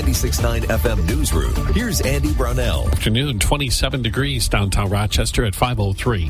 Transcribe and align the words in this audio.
96.9 0.00 0.62
FM 0.62 1.06
Newsroom. 1.06 1.74
Here's 1.74 2.00
Andy 2.00 2.32
Brownell. 2.32 2.88
Afternoon, 2.88 3.38
27 3.38 4.00
degrees 4.00 4.48
downtown 4.48 4.88
Rochester 4.88 5.44
at 5.44 5.54
503. 5.54 6.28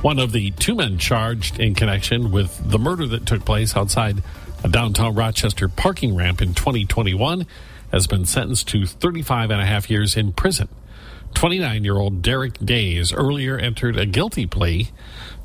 One 0.00 0.18
of 0.18 0.32
the 0.32 0.50
two 0.52 0.74
men 0.74 0.96
charged 0.96 1.60
in 1.60 1.74
connection 1.74 2.30
with 2.30 2.70
the 2.70 2.78
murder 2.78 3.06
that 3.08 3.26
took 3.26 3.44
place 3.44 3.76
outside 3.76 4.22
a 4.64 4.68
downtown 4.68 5.14
Rochester 5.14 5.68
parking 5.68 6.16
ramp 6.16 6.40
in 6.40 6.54
2021 6.54 7.46
has 7.90 8.06
been 8.06 8.24
sentenced 8.24 8.68
to 8.68 8.86
35 8.86 9.50
and 9.50 9.60
a 9.60 9.66
half 9.66 9.90
years 9.90 10.16
in 10.16 10.32
prison. 10.32 10.70
29 11.34 11.84
year 11.84 11.98
old 11.98 12.22
Derek 12.22 12.58
Days 12.64 13.12
earlier 13.12 13.58
entered 13.58 13.98
a 13.98 14.06
guilty 14.06 14.46
plea 14.46 14.88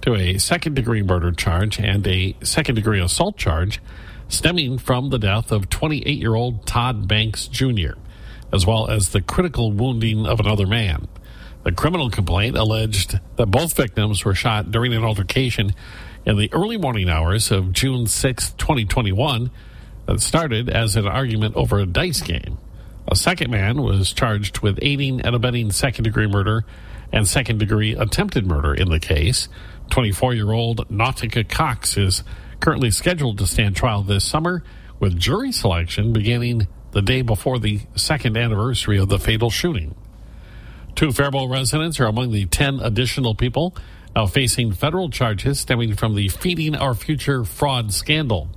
to 0.04 0.16
a 0.16 0.38
second 0.38 0.76
degree 0.76 1.04
murder 1.04 1.34
charge 1.34 1.82
and 1.82 2.08
a 2.08 2.34
second 2.44 2.76
degree 2.76 3.02
assault 3.02 3.36
charge 3.36 3.82
stemming 4.30 4.78
from 4.78 5.10
the 5.10 5.20
death 5.20 5.52
of 5.52 5.70
28 5.70 6.18
year 6.18 6.36
old 6.36 6.66
Todd 6.66 7.08
Banks 7.08 7.48
Jr., 7.48 7.94
as 8.54 8.66
well 8.66 8.90
as 8.90 9.10
the 9.10 9.22
critical 9.22 9.72
wounding 9.72 10.26
of 10.26 10.40
another 10.40 10.68
man. 10.68 11.08
The 11.64 11.72
criminal 11.72 12.10
complaint 12.10 12.58
alleged 12.58 13.20
that 13.36 13.48
both 13.48 13.76
victims 13.76 14.24
were 14.24 14.36
shot 14.36 14.72
during 14.72 14.94
an 14.94 15.04
altercation 15.04 15.74
in 16.26 16.38
the 16.38 16.52
early 16.54 16.78
morning 16.78 17.10
hours 17.10 17.52
of 17.52 17.74
June 17.74 18.08
6, 18.08 18.52
2021, 18.52 19.52
that 20.06 20.22
started 20.22 20.70
as 20.70 20.96
an 20.96 21.08
argument 21.08 21.56
over 21.56 21.80
a 21.80 21.86
dice 21.86 22.22
game. 22.22 22.58
A 23.10 23.16
second 23.16 23.52
man 23.52 23.82
was 23.82 24.12
charged 24.14 24.60
with 24.60 24.80
aiding 24.82 25.22
and 25.22 25.36
abetting 25.36 25.72
second 25.72 26.04
degree 26.04 26.28
murder 26.28 26.66
and 27.12 27.28
second 27.28 27.58
degree 27.58 27.96
attempted 27.96 28.46
murder 28.46 28.74
in 28.74 28.90
the 28.90 29.00
case. 29.00 29.48
24 29.90 30.34
year 30.34 30.52
old 30.52 30.88
Nautica 30.90 31.48
Cox 31.48 31.98
is 31.98 32.24
currently 32.60 32.92
scheduled 32.92 33.38
to 33.40 33.48
stand 33.48 33.76
trial 33.76 34.04
this 34.04 34.24
summer, 34.24 34.64
with 35.00 35.18
jury 35.18 35.52
selection 35.52 36.14
beginning 36.14 36.68
the 36.92 37.02
day 37.02 37.22
before 37.22 37.60
the 37.60 37.82
second 37.96 38.38
anniversary 38.38 38.98
of 38.98 39.10
the 39.10 39.20
fatal 39.20 39.50
shooting. 39.50 39.96
Two 40.96 41.12
Faribault 41.12 41.50
residents 41.50 42.00
are 42.00 42.08
among 42.08 42.32
the 42.32 42.46
10 42.46 42.80
additional 42.80 43.36
people 43.36 43.76
now 44.16 44.26
facing 44.26 44.72
federal 44.72 45.12
charges 45.12 45.60
stemming 45.60 45.96
from 45.96 46.16
the 46.16 46.28
Feeding 46.28 46.76
Our 46.76 46.96
Future 46.96 47.46
fraud 47.46 47.94
scandal. 47.94 48.50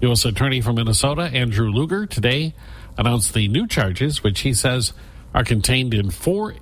U.S. 0.00 0.24
Attorney 0.24 0.60
from 0.60 0.76
Minnesota, 0.76 1.22
Andrew 1.22 1.68
Luger, 1.68 2.06
today 2.06 2.54
announced 2.96 3.34
the 3.34 3.48
new 3.48 3.66
charges, 3.66 4.22
which 4.22 4.40
he 4.40 4.54
says 4.54 4.92
are 5.34 5.42
contained 5.42 5.94
in 5.94 6.10
four 6.10 6.54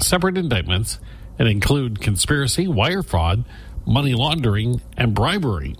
separate 0.00 0.36
indictments 0.36 0.98
and 1.38 1.46
include 1.46 2.00
conspiracy, 2.00 2.66
wire 2.66 3.04
fraud, 3.04 3.44
money 3.86 4.14
laundering, 4.14 4.80
and 4.96 5.14
bribery. 5.14 5.76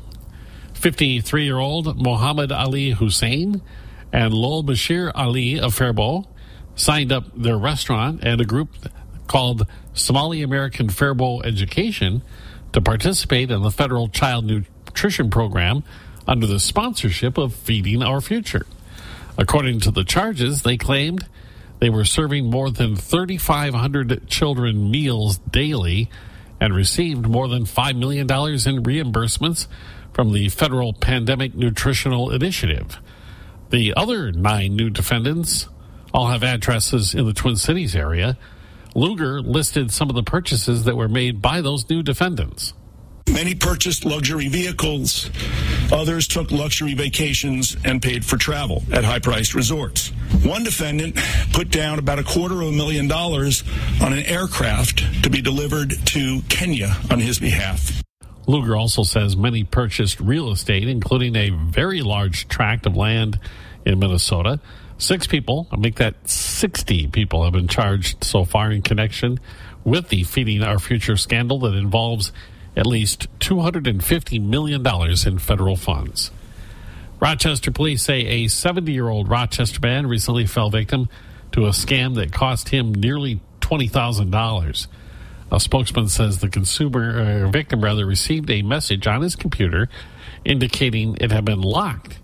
53 0.79 1.45
year 1.45 1.59
old 1.59 2.01
Mohammed 2.01 2.53
Ali 2.53 2.91
Hussein 2.91 3.61
and 4.12 4.33
Lul 4.33 4.62
Bashir 4.62 5.11
Ali 5.12 5.59
of 5.59 5.75
Faribault 5.75 6.29
signed 6.77 7.11
up 7.11 7.25
their 7.37 7.59
restaurant 7.59 8.21
and 8.23 8.41
a 8.41 8.45
group 8.45 8.71
called 9.27 9.67
Somali 9.93 10.43
American 10.43 10.89
Faribault 10.89 11.45
Education 11.45 12.23
to 12.73 12.81
participate 12.81 13.51
in 13.51 13.62
the 13.62 13.73
federal 13.73 14.09
child 14.09 14.45
nutrition 14.45 15.31
program 15.31 15.83
under 16.29 16.47
the 16.47 16.61
sponsorship 16.61 17.39
of 17.39 17.55
Feeding 17.55 18.03
Our 18.03 18.21
Future. 18.21 18.65
According 19.37 19.81
to 19.81 19.91
the 19.91 20.05
charges, 20.05 20.62
they 20.62 20.77
claimed 20.77 21.27
they 21.81 21.91
were 21.91 22.05
serving 22.05 22.51
more 22.51 22.71
than 22.71 22.95
3,500 22.95 24.29
children 24.29 24.91
meals 24.91 25.39
daily 25.39 26.09
and 26.61 26.75
received 26.75 27.27
more 27.27 27.48
than 27.48 27.64
$5 27.64 27.97
million 27.98 28.27
in 28.27 28.83
reimbursements 28.83 29.67
from 30.12 30.33
the 30.33 30.48
Federal 30.48 30.92
Pandemic 30.92 31.55
Nutritional 31.55 32.31
Initiative. 32.31 32.98
The 33.70 33.95
other 33.97 34.33
nine 34.33 34.75
new 34.75 34.91
defendants 34.91 35.69
all 36.12 36.28
have 36.28 36.42
addresses 36.42 37.15
in 37.15 37.27
the 37.27 37.34
Twin 37.34 37.56
Cities 37.56 37.95
area. 37.95 38.39
Luger 38.95 39.41
listed 39.41 39.92
some 39.92 40.09
of 40.09 40.17
the 40.17 40.23
purchases 40.23 40.84
that 40.84 40.97
were 40.97 41.09
made 41.09 41.42
by 41.42 41.61
those 41.61 41.89
new 41.89 42.03
defendants. 42.03 42.72
Many 43.33 43.55
purchased 43.55 44.05
luxury 44.05 44.49
vehicles. 44.49 45.31
Others 45.93 46.28
took 46.28 46.50
luxury 46.50 46.94
vacations 46.94 47.77
and 47.84 48.00
paid 48.00 48.25
for 48.25 48.37
travel 48.37 48.83
at 48.93 49.05
high 49.05 49.19
priced 49.19 49.55
resorts. 49.55 50.09
One 50.43 50.65
defendant 50.65 51.16
put 51.53 51.71
down 51.71 51.99
about 51.99 52.19
a 52.19 52.25
quarter 52.25 52.61
of 52.62 52.69
a 52.69 52.72
million 52.72 53.06
dollars 53.06 53.65
on 54.03 54.12
an 54.12 54.25
aircraft 54.25 55.22
to 55.22 55.31
be 55.31 55.43
delivered 55.43 55.94
to 56.06 56.41
Kenya 56.49 56.97
on 57.11 57.21
his 57.21 57.38
behalf. 57.38 58.03
Luger 58.47 58.77
also 58.77 59.03
says 59.03 59.37
many 59.37 59.62
purchased 59.62 60.21
real 60.21 60.50
estate, 60.50 60.88
including 60.88 61.37
a 61.37 61.50
very 61.50 62.00
large 62.00 62.49
tract 62.49 62.87
of 62.87 62.97
land 62.97 63.38
in 63.84 63.99
Minnesota. 63.99 64.59
Six 64.97 65.27
people, 65.27 65.69
I 65.71 65.77
make 65.77 65.97
that 65.97 66.28
60 66.28 67.09
people, 67.09 67.44
have 67.44 67.53
been 67.53 67.69
charged 67.69 68.25
so 68.25 68.44
far 68.44 68.72
in 68.72 68.83
connection 68.83 69.38
with 69.84 70.09
the 70.09 70.25
Feeding 70.25 70.62
Our 70.62 70.78
Future 70.78 71.17
scandal 71.17 71.61
that 71.61 71.75
involves 71.75 72.33
at 72.77 72.87
least 72.87 73.27
$250 73.41 74.43
million 74.43 74.87
in 75.27 75.39
federal 75.39 75.77
funds. 75.77 76.31
Rochester 77.21 77.71
police 77.71 78.03
say 78.03 78.21
a 78.27 78.49
70 78.49 78.93
year 78.93 79.09
old 79.09 79.29
Rochester 79.29 79.81
man 79.83 80.06
recently 80.06 80.47
fell 80.47 80.71
victim 80.71 81.09
to 81.53 81.67
a 81.67 81.71
scam 81.71 82.15
that 82.15 82.33
cost 82.33 82.69
him 82.69 82.95
nearly 82.95 83.41
$20,000. 83.61 84.87
A 85.51 85.61
spokesman 85.61 86.09
says 86.09 86.39
the 86.39 86.49
consumer 86.49 87.45
uh, 87.47 87.51
victim 87.51 87.83
rather 87.83 88.06
received 88.06 88.51
a 88.51 88.62
message 88.62 89.06
on 89.06 89.23
his 89.23 89.35
computer 89.35 89.89
indicating 90.45 91.17
it 91.21 91.33
had 91.33 91.45
been 91.45 91.61
locked, 91.61 92.19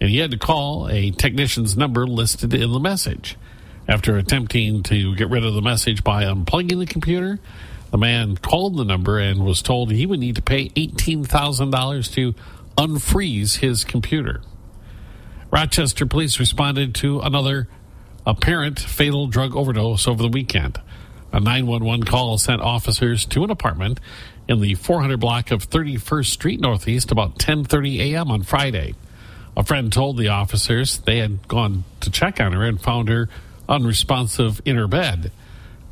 and 0.00 0.10
he 0.10 0.18
had 0.18 0.30
to 0.30 0.38
call 0.38 0.88
a 0.88 1.10
technician's 1.10 1.76
number 1.76 2.06
listed 2.06 2.54
in 2.54 2.70
the 2.72 2.78
message. 2.78 3.36
After 3.88 4.18
attempting 4.18 4.82
to 4.84 5.16
get 5.16 5.30
rid 5.30 5.44
of 5.44 5.54
the 5.54 5.62
message 5.62 6.04
by 6.04 6.24
unplugging 6.24 6.78
the 6.78 6.86
computer, 6.86 7.40
the 7.90 7.98
man 7.98 8.36
called 8.36 8.76
the 8.76 8.84
number 8.84 9.18
and 9.18 9.44
was 9.44 9.62
told 9.62 9.90
he 9.90 10.06
would 10.06 10.20
need 10.20 10.36
to 10.36 10.42
pay 10.42 10.68
$18,000 10.70 12.12
to 12.12 12.34
unfreeze 12.76 13.56
his 13.56 13.84
computer. 13.84 14.42
Rochester 15.50 16.06
police 16.06 16.38
responded 16.38 16.94
to 16.96 17.20
another 17.20 17.68
apparent 18.26 18.78
fatal 18.78 19.26
drug 19.26 19.56
overdose 19.56 20.06
over 20.06 20.22
the 20.22 20.28
weekend. 20.28 20.78
A 21.32 21.40
911 21.40 22.04
call 22.04 22.38
sent 22.38 22.60
officers 22.60 23.24
to 23.26 23.44
an 23.44 23.50
apartment 23.50 24.00
in 24.46 24.60
the 24.60 24.74
400 24.74 25.18
block 25.18 25.50
of 25.50 25.68
31st 25.68 26.26
Street 26.26 26.60
Northeast 26.60 27.10
about 27.10 27.38
10:30 27.38 28.00
a.m. 28.00 28.30
on 28.30 28.42
Friday. 28.42 28.94
A 29.56 29.64
friend 29.64 29.92
told 29.92 30.16
the 30.16 30.28
officers 30.28 30.98
they 30.98 31.18
had 31.18 31.46
gone 31.48 31.84
to 32.00 32.10
check 32.10 32.40
on 32.40 32.52
her 32.52 32.64
and 32.64 32.80
found 32.80 33.08
her 33.08 33.28
unresponsive 33.68 34.62
in 34.64 34.76
her 34.76 34.86
bed. 34.86 35.32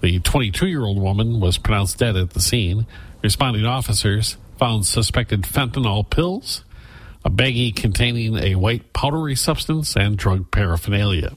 The 0.01 0.21
22-year-old 0.21 1.01
woman 1.01 1.41
was 1.41 1.59
pronounced 1.59 1.99
dead 1.99 2.17
at 2.17 2.31
the 2.31 2.41
scene. 2.41 2.87
Responding 3.23 3.65
officers 3.65 4.37
found 4.59 4.87
suspected 4.87 5.43
fentanyl 5.43 6.09
pills, 6.09 6.65
a 7.25 7.31
baggie 7.31 7.75
containing 7.75 8.37
a 8.37 8.55
white 8.55 8.93
powdery 8.93 9.35
substance, 9.35 9.97
and 9.97 10.17
drug 10.17 10.51
paraphernalia. 10.51 11.35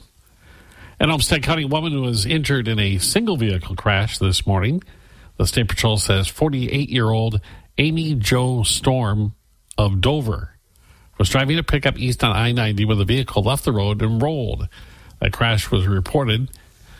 An 0.99 1.09
Olmsted 1.09 1.43
County 1.43 1.65
woman 1.65 2.01
was 2.01 2.25
injured 2.25 2.67
in 2.67 2.79
a 2.79 2.97
single 2.97 3.37
vehicle 3.37 3.75
crash 3.75 4.17
this 4.17 4.45
morning. 4.45 4.83
The 5.37 5.47
State 5.47 5.69
Patrol 5.69 5.97
says 5.97 6.27
48 6.27 6.89
year 6.89 7.09
old 7.09 7.39
Amy 7.77 8.15
Jo 8.15 8.63
Storm 8.63 9.33
of 9.77 10.01
Dover 10.01 10.59
was 11.17 11.29
driving 11.29 11.57
a 11.57 11.63
pickup 11.63 11.97
east 11.97 12.23
on 12.23 12.35
I 12.35 12.51
90 12.51 12.85
when 12.85 12.97
the 12.97 13.05
vehicle 13.05 13.43
left 13.43 13.63
the 13.63 13.71
road 13.71 14.01
and 14.01 14.21
rolled. 14.21 14.67
That 15.21 15.33
crash 15.33 15.71
was 15.71 15.87
reported 15.87 16.49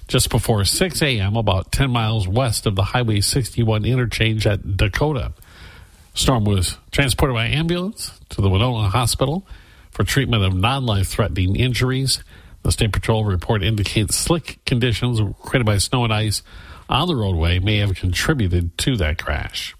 just 0.09 0.31
before 0.31 0.65
6 0.65 1.01
a.m., 1.03 1.37
about 1.37 1.71
10 1.71 1.89
miles 1.91 2.27
west 2.27 2.65
of 2.65 2.75
the 2.75 2.83
Highway 2.83 3.21
61 3.21 3.85
interchange 3.85 4.45
at 4.47 4.75
Dakota. 4.75 5.33
Storm 6.15 6.43
was 6.43 6.77
transported 6.91 7.35
by 7.35 7.45
ambulance 7.45 8.19
to 8.29 8.41
the 8.41 8.49
Winona 8.49 8.89
Hospital 8.89 9.47
for 9.91 10.03
treatment 10.03 10.43
of 10.43 10.55
non 10.55 10.85
life 10.85 11.07
threatening 11.07 11.55
injuries. 11.55 12.23
The 12.63 12.71
State 12.71 12.91
Patrol 12.91 13.23
report 13.23 13.63
indicates 13.63 14.15
slick 14.15 14.59
conditions 14.65 15.21
created 15.43 15.65
by 15.65 15.77
snow 15.77 16.03
and 16.03 16.13
ice 16.13 16.41
on 16.89 17.07
the 17.07 17.15
roadway 17.15 17.59
may 17.59 17.77
have 17.77 17.93
contributed 17.93 18.77
to 18.79 18.97
that 18.97 19.23
crash. 19.23 19.75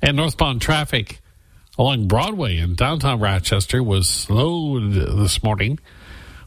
And 0.00 0.16
northbound 0.16 0.62
traffic 0.62 1.20
along 1.76 2.08
Broadway 2.08 2.56
in 2.56 2.74
downtown 2.74 3.20
Rochester 3.20 3.82
was 3.82 4.08
slowed 4.08 4.92
this 4.92 5.42
morning 5.42 5.78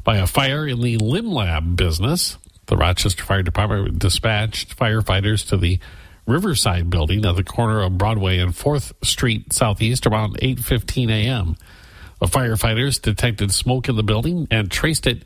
by 0.04 0.18
a 0.18 0.26
fire 0.26 0.68
in 0.68 0.82
the 0.82 0.98
Lim 0.98 1.32
Lab 1.32 1.76
business. 1.76 2.38
The 2.68 2.76
Rochester 2.78 3.24
Fire 3.24 3.44
Department 3.44 3.98
dispatched 3.98 4.78
firefighters 4.78 5.48
to 5.50 5.58
the 5.58 5.80
Riverside 6.26 6.90
building 6.90 7.26
at 7.26 7.38
the 7.38 7.44
corner 7.44 7.82
of 7.82 7.98
Broadway 7.98 8.40
and 8.40 8.54
4th 8.54 8.92
Street 9.06 9.54
Southeast 9.54 10.06
around 10.06 10.38
8:15 10.42 11.10
a.m. 11.10 11.56
The 12.20 12.26
firefighters 12.26 13.02
detected 13.02 13.54
smoke 13.54 13.88
in 13.88 13.96
the 13.96 14.04
building 14.04 14.48
and 14.52 14.70
traced 14.70 15.08
it 15.08 15.24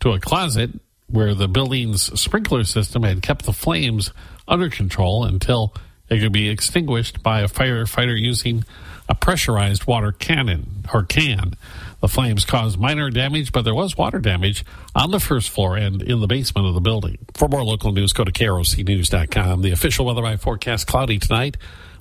to 0.00 0.10
a 0.10 0.18
closet 0.18 0.70
where 1.06 1.32
the 1.34 1.46
building's 1.46 2.20
sprinkler 2.20 2.64
system 2.64 3.04
had 3.04 3.22
kept 3.22 3.44
the 3.44 3.52
flames 3.52 4.12
under 4.48 4.68
control 4.68 5.24
until 5.24 5.72
it 6.08 6.18
could 6.18 6.32
be 6.32 6.48
extinguished 6.48 7.22
by 7.22 7.40
a 7.40 7.48
firefighter 7.48 8.18
using 8.20 8.64
a 9.08 9.14
pressurized 9.14 9.86
water 9.86 10.10
cannon 10.10 10.84
or 10.92 11.04
can. 11.04 11.54
The 12.00 12.08
flames 12.08 12.44
caused 12.44 12.78
minor 12.78 13.10
damage, 13.10 13.52
but 13.52 13.62
there 13.62 13.74
was 13.74 13.96
water 13.96 14.18
damage 14.18 14.64
on 14.94 15.10
the 15.10 15.20
first 15.20 15.50
floor 15.50 15.76
and 15.76 16.02
in 16.02 16.20
the 16.20 16.26
basement 16.26 16.66
of 16.66 16.74
the 16.74 16.80
building. 16.80 17.18
For 17.34 17.46
more 17.46 17.62
local 17.62 17.92
news, 17.92 18.12
go 18.12 18.24
to 18.24 18.32
KROCnews.com. 18.32 19.62
The 19.62 19.72
official 19.72 20.06
weather 20.06 20.22
by 20.22 20.36
forecast 20.36 20.86
cloudy 20.86 21.18
tonight, 21.18 21.56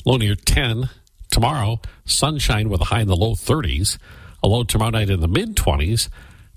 low 0.06 0.18
near 0.18 0.36
10. 0.36 0.90
Tomorrow, 1.31 1.81
sunshine 2.06 2.69
with 2.69 2.81
a 2.81 2.86
high 2.86 3.01
in 3.01 3.07
the 3.07 3.16
low 3.16 3.34
30s. 3.34 3.98
A 4.42 4.48
low 4.48 4.63
tomorrow 4.63 4.92
night 4.92 5.10
in 5.10 5.19
the 5.19 5.28
mid 5.28 5.56
20s. 5.56 6.10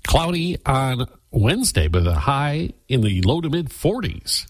Cloudy 0.07 0.57
on 0.65 1.05
Wednesday 1.31 1.87
with 1.87 2.07
a 2.07 2.15
high 2.15 2.69
in 2.87 3.01
the 3.01 3.21
low 3.21 3.41
to 3.41 3.49
mid 3.49 3.69
40s. 3.69 4.47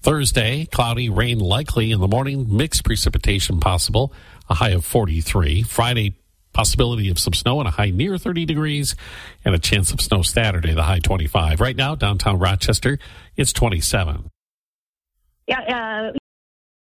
Thursday, 0.00 0.66
cloudy, 0.66 1.08
rain 1.08 1.38
likely 1.38 1.90
in 1.90 2.00
the 2.00 2.08
morning, 2.08 2.54
mixed 2.54 2.84
precipitation 2.84 3.58
possible, 3.58 4.12
a 4.50 4.54
high 4.54 4.70
of 4.70 4.84
43. 4.84 5.62
Friday, 5.62 6.14
possibility 6.54 7.10
of 7.10 7.18
some 7.18 7.34
snow 7.34 7.60
and 7.60 7.68
a 7.68 7.72
high 7.72 7.90
near 7.90 8.16
30 8.16 8.46
degrees, 8.46 8.94
and 9.44 9.54
a 9.54 9.58
chance 9.58 9.92
of 9.92 10.00
snow 10.00 10.22
Saturday, 10.22 10.72
the 10.72 10.84
high 10.84 11.00
25. 11.00 11.60
Right 11.60 11.76
now, 11.76 11.94
downtown 11.94 12.38
Rochester, 12.38 12.98
it's 13.36 13.52
27. 13.52 14.30
Yeah. 15.46 15.60
Uh... 15.60 16.18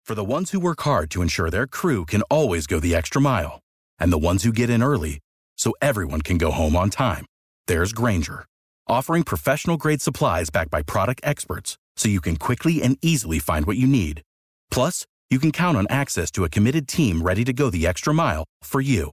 For 0.05 0.15
the 0.15 0.25
ones 0.25 0.51
who 0.51 0.61
work 0.61 0.83
hard 0.83 1.11
to 1.13 1.23
ensure 1.23 1.51
their 1.51 1.67
crew 1.67 2.05
can 2.05 2.23
always 2.23 2.67
go 2.67 2.81
the 2.81 2.95
extra 2.95 3.21
mile, 3.21 3.61
and 3.99 4.13
the 4.13 4.19
ones 4.19 4.43
who 4.43 4.53
get 4.53 4.69
in 4.69 4.83
early 4.83 5.21
so 5.57 5.73
everyone 5.81 6.21
can 6.21 6.37
go 6.37 6.51
home 6.51 6.77
on 6.77 6.91
time, 6.91 7.25
there's 7.67 7.93
Grainger, 7.93 8.45
offering 8.89 9.23
professional 9.23 9.77
grade 9.77 10.03
supplies 10.03 10.51
backed 10.51 10.71
by 10.71 10.83
product 10.83 11.21
experts 11.23 11.79
so 11.97 12.09
you 12.09 12.21
can 12.21 12.37
quickly 12.37 12.83
and 12.83 12.99
easily 13.03 13.39
find 13.39 13.67
what 13.67 13.77
you 13.77 13.87
need. 13.87 14.23
Plus, 14.71 15.07
you 15.29 15.39
can 15.39 15.53
count 15.53 15.77
on 15.77 15.87
access 15.91 16.31
to 16.33 16.45
a 16.45 16.49
committed 16.49 16.89
team 16.89 17.23
ready 17.23 17.45
to 17.45 17.53
go 17.53 17.71
the 17.71 17.87
extra 17.87 18.13
mile 18.13 18.45
for 18.63 18.81
you. 18.81 19.13